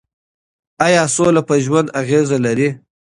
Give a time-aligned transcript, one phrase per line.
[0.85, 2.69] ایا سوله په ژوند اغېز لري؟